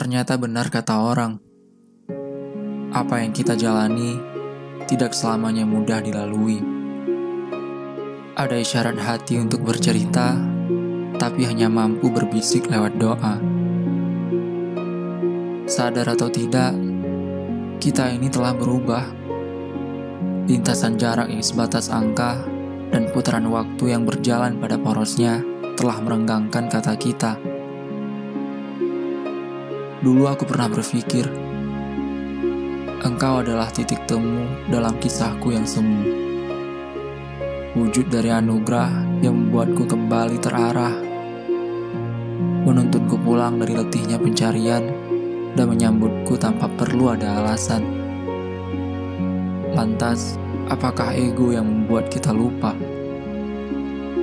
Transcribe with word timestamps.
Ternyata 0.00 0.40
benar 0.40 0.72
kata 0.72 0.96
orang, 0.96 1.36
apa 2.88 3.20
yang 3.20 3.36
kita 3.36 3.52
jalani 3.52 4.16
tidak 4.88 5.12
selamanya 5.12 5.68
mudah 5.68 6.00
dilalui. 6.00 6.56
Ada 8.32 8.64
isyarat 8.64 8.96
hati 8.96 9.36
untuk 9.36 9.60
bercerita, 9.60 10.40
tapi 11.20 11.44
hanya 11.44 11.68
mampu 11.68 12.08
berbisik 12.08 12.72
lewat 12.72 12.96
doa. 12.96 13.44
Sadar 15.68 16.16
atau 16.16 16.32
tidak, 16.32 16.72
kita 17.76 18.08
ini 18.08 18.32
telah 18.32 18.56
berubah. 18.56 19.04
Lintasan 20.48 20.96
jarak 20.96 21.28
yang 21.28 21.44
sebatas 21.44 21.92
angka 21.92 22.40
dan 22.88 23.04
putaran 23.12 23.44
waktu 23.52 23.92
yang 23.92 24.08
berjalan 24.08 24.56
pada 24.64 24.80
porosnya 24.80 25.44
telah 25.76 26.00
merenggangkan 26.00 26.72
kata 26.72 26.96
kita. 26.96 27.49
Dulu 30.00 30.32
aku 30.32 30.48
pernah 30.48 30.64
berpikir, 30.64 31.28
engkau 33.04 33.44
adalah 33.44 33.68
titik 33.68 34.08
temu 34.08 34.48
dalam 34.72 34.96
kisahku 34.96 35.52
yang 35.52 35.68
semu. 35.68 36.00
Wujud 37.76 38.08
dari 38.08 38.32
anugerah 38.32 39.20
yang 39.20 39.36
membuatku 39.36 39.84
kembali 39.84 40.40
terarah, 40.40 40.96
menuntunku 42.64 43.20
pulang 43.20 43.60
dari 43.60 43.76
letihnya 43.76 44.16
pencarian, 44.16 44.88
dan 45.52 45.68
menyambutku 45.68 46.32
tanpa 46.40 46.72
perlu 46.80 47.12
ada 47.12 47.44
alasan. 47.44 47.84
Lantas, 49.76 50.40
apakah 50.72 51.12
ego 51.12 51.52
yang 51.52 51.68
membuat 51.68 52.08
kita 52.08 52.32
lupa 52.32 52.72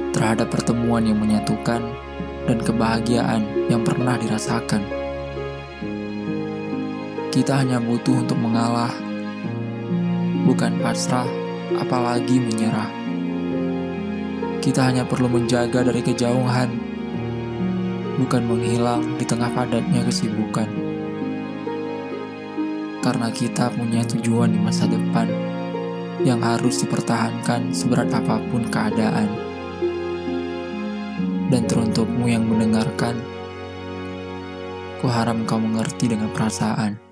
terhadap 0.10 0.50
pertemuan 0.50 1.06
yang 1.06 1.22
menyatukan 1.22 1.86
dan 2.50 2.58
kebahagiaan 2.66 3.70
yang 3.70 3.86
pernah 3.86 4.18
dirasakan? 4.18 5.07
Kita 7.28 7.60
hanya 7.60 7.78
butuh 7.78 8.26
untuk 8.26 8.40
mengalah, 8.40 8.92
bukan 10.48 10.80
pasrah, 10.80 11.28
apalagi 11.76 12.40
menyerah. 12.40 12.90
Kita 14.64 14.88
hanya 14.88 15.04
perlu 15.08 15.32
menjaga 15.32 15.86
dari 15.86 16.02
kejauhan, 16.04 16.72
bukan 18.18 18.44
menghilang 18.48 19.16
di 19.16 19.24
tengah 19.28 19.54
padatnya 19.54 20.02
kesibukan. 20.04 20.68
Karena 23.00 23.32
kita 23.32 23.72
punya 23.72 24.04
tujuan 24.04 24.52
di 24.52 24.60
masa 24.60 24.90
depan 24.90 25.30
yang 26.26 26.44
harus 26.44 26.84
dipertahankan 26.84 27.72
seberat 27.72 28.12
apa 28.12 28.42
pun 28.52 28.68
keadaan. 28.68 29.30
Dan 31.48 31.64
teruntukmu 31.64 32.28
yang 32.28 32.44
mendengarkan, 32.44 33.16
ku 35.00 35.08
harap 35.08 35.40
kau 35.48 35.62
mengerti 35.62 36.12
dengan 36.12 36.28
perasaan. 36.36 37.07